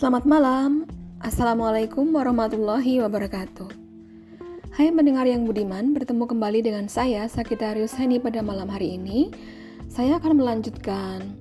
[0.00, 0.88] Selamat malam,
[1.20, 3.68] Assalamualaikum warahmatullahi wabarakatuh.
[4.72, 9.28] Hai mendengar yang budiman, bertemu kembali dengan saya Sakitarius Heni pada malam hari ini.
[9.92, 11.36] Saya akan melanjutkan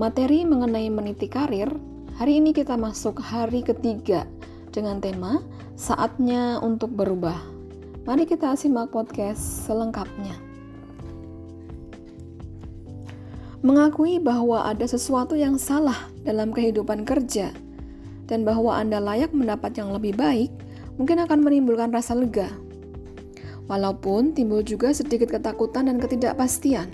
[0.00, 1.68] materi mengenai meniti karir.
[2.16, 4.24] Hari ini kita masuk hari ketiga
[4.72, 5.44] dengan tema
[5.76, 7.36] saatnya untuk berubah.
[8.08, 10.49] Mari kita simak podcast selengkapnya.
[13.60, 17.52] Mengakui bahwa ada sesuatu yang salah dalam kehidupan kerja
[18.24, 20.48] dan bahwa Anda layak mendapat yang lebih baik,
[20.96, 22.48] mungkin akan menimbulkan rasa lega.
[23.68, 26.88] Walaupun timbul juga sedikit ketakutan dan ketidakpastian.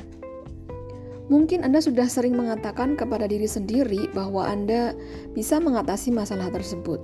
[1.30, 4.91] Mungkin Anda sudah sering mengatakan kepada diri sendiri bahwa Anda
[5.38, 6.98] bisa mengatasi masalah tersebut,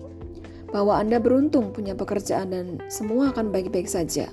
[0.75, 4.27] bahwa Anda beruntung punya pekerjaan dan semua akan baik-baik saja,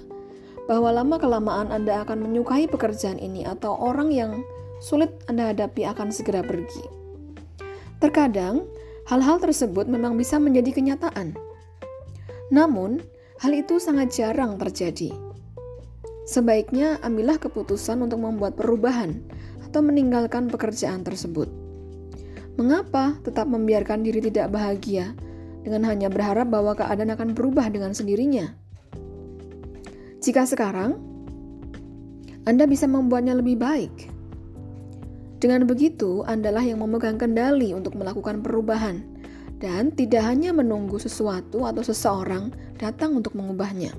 [0.66, 4.42] bahwa lama-kelamaan Anda akan menyukai pekerjaan ini, atau orang yang
[4.80, 6.84] sulit Anda hadapi akan segera pergi.
[8.00, 8.64] Terkadang,
[9.12, 11.36] hal-hal tersebut memang bisa menjadi kenyataan.
[12.50, 13.04] Namun,
[13.44, 15.12] hal itu sangat jarang terjadi.
[16.24, 19.20] Sebaiknya ambillah keputusan untuk membuat perubahan
[19.66, 21.50] atau meninggalkan pekerjaan tersebut.
[22.56, 25.16] Mengapa tetap membiarkan diri tidak bahagia
[25.64, 28.52] dengan hanya berharap bahwa keadaan akan berubah dengan sendirinya?
[30.20, 31.00] Jika sekarang
[32.44, 34.19] Anda bisa membuatnya lebih baik,
[35.40, 39.00] dengan begitu, Andalah yang memegang kendali untuk melakukan perubahan
[39.64, 43.96] dan tidak hanya menunggu sesuatu atau seseorang datang untuk mengubahnya.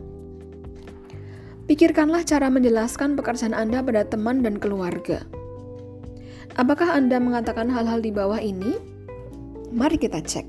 [1.64, 5.24] Pikirkanlah cara menjelaskan pekerjaan Anda pada teman dan keluarga.
[6.60, 8.76] Apakah Anda mengatakan hal-hal di bawah ini?
[9.72, 10.44] Mari kita cek.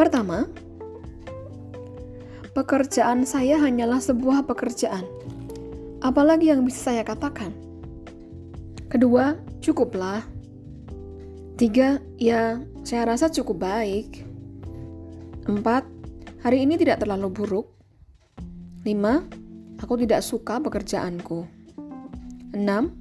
[0.00, 0.48] Pertama,
[2.56, 5.04] pekerjaan saya hanyalah sebuah pekerjaan.
[6.00, 7.50] Apalagi yang bisa saya katakan?
[8.86, 10.20] Kedua, cukuplah.
[11.56, 14.20] Tiga, ya saya rasa cukup baik.
[15.48, 15.88] Empat,
[16.44, 17.66] hari ini tidak terlalu buruk.
[18.84, 19.24] Lima,
[19.80, 21.48] aku tidak suka pekerjaanku.
[22.52, 22.92] Enam,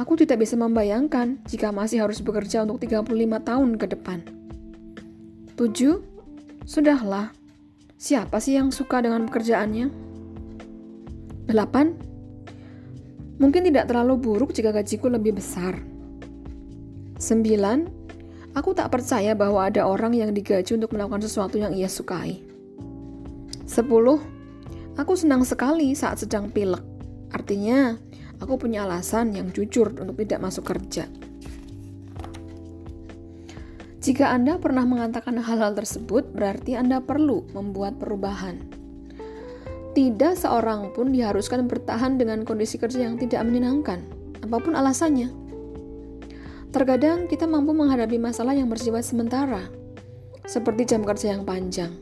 [0.00, 3.12] aku tidak bisa membayangkan jika masih harus bekerja untuk 35
[3.44, 4.18] tahun ke depan.
[5.60, 6.00] Tujuh,
[6.64, 7.36] sudahlah.
[8.00, 9.86] Siapa sih yang suka dengan pekerjaannya?
[11.46, 11.94] Delapan,
[13.42, 15.82] Mungkin tidak terlalu buruk jika gajiku lebih besar.
[17.18, 18.54] 9.
[18.54, 22.38] Aku tak percaya bahwa ada orang yang digaji untuk melakukan sesuatu yang ia sukai.
[23.66, 23.82] 10.
[24.94, 26.86] Aku senang sekali saat sedang pilek.
[27.34, 27.98] Artinya,
[28.38, 31.10] aku punya alasan yang jujur untuk tidak masuk kerja.
[34.02, 38.81] Jika Anda pernah mengatakan hal-hal tersebut, berarti Anda perlu membuat perubahan.
[39.92, 44.00] Tidak seorang pun diharuskan bertahan dengan kondisi kerja yang tidak menyenangkan,
[44.40, 45.28] apa pun alasannya.
[46.72, 49.68] Terkadang kita mampu menghadapi masalah yang bersifat sementara,
[50.48, 51.92] seperti jam kerja yang panjang.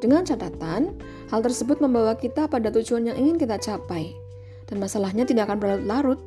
[0.00, 0.96] Dengan catatan,
[1.28, 4.16] hal tersebut membawa kita pada tujuan yang ingin kita capai,
[4.64, 6.20] dan masalahnya tidak akan berlarut-larut.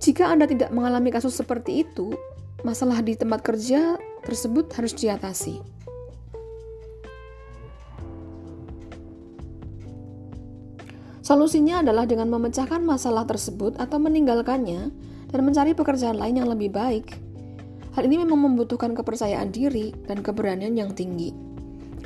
[0.00, 2.16] Jika Anda tidak mengalami kasus seperti itu,
[2.64, 5.60] masalah di tempat kerja tersebut harus diatasi.
[11.24, 14.92] Solusinya adalah dengan memecahkan masalah tersebut atau meninggalkannya
[15.32, 17.16] dan mencari pekerjaan lain yang lebih baik.
[17.96, 21.32] Hal ini memang membutuhkan kepercayaan diri dan keberanian yang tinggi.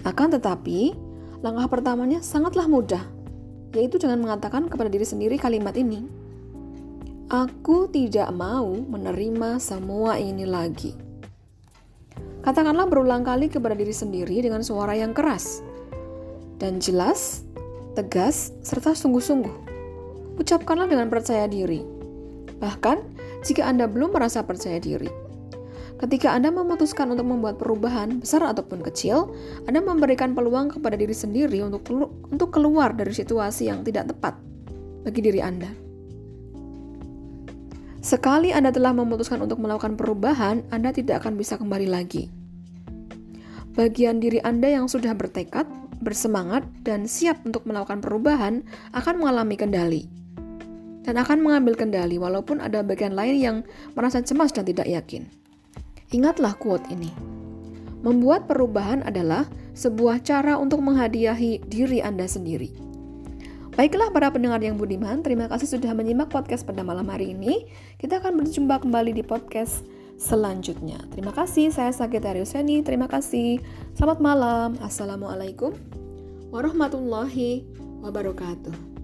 [0.06, 0.95] Akan tetapi,
[1.43, 3.03] langkah pertamanya sangatlah mudah,
[3.75, 6.06] yaitu dengan mengatakan kepada diri sendiri kalimat ini.
[7.27, 10.95] Aku tidak mau menerima semua ini lagi.
[12.47, 15.59] Katakanlah berulang kali kepada diri sendiri dengan suara yang keras
[16.62, 17.48] dan jelas
[17.99, 19.67] tegas, serta sungguh-sungguh.
[20.39, 21.83] Ucapkanlah dengan percaya diri.
[22.63, 22.97] Bahkan,
[23.43, 25.11] jika Anda belum merasa percaya diri.
[25.99, 29.35] Ketika Anda memutuskan untuk membuat perubahan, besar ataupun kecil,
[29.67, 31.83] Anda memberikan peluang kepada diri sendiri untuk
[32.31, 34.39] untuk keluar dari situasi yang tidak tepat
[35.03, 35.75] bagi diri Anda.
[37.99, 42.38] Sekali Anda telah memutuskan untuk melakukan perubahan, Anda tidak akan bisa kembali lagi.
[43.79, 45.71] Bagian diri Anda yang sudah bertekad
[46.01, 48.63] bersemangat, dan siap untuk melakukan perubahan
[48.95, 50.03] akan mengalami kendali.
[51.03, 53.57] Dan akan mengambil kendali walaupun ada bagian lain yang
[53.97, 55.25] merasa cemas dan tidak yakin.
[56.13, 57.09] Ingatlah quote ini.
[58.05, 62.71] Membuat perubahan adalah sebuah cara untuk menghadiahi diri Anda sendiri.
[63.75, 67.67] Baiklah para pendengar yang budiman, terima kasih sudah menyimak podcast pada malam hari ini.
[67.97, 69.87] Kita akan berjumpa kembali di podcast
[70.19, 70.99] selanjutnya.
[71.15, 72.82] Terima kasih, saya Sagitarius Seni.
[72.82, 73.62] Terima kasih.
[73.94, 74.70] Selamat malam.
[74.82, 75.73] Assalamualaikum
[76.50, 77.65] warahmatullahi
[78.03, 78.98] wabarakatuh.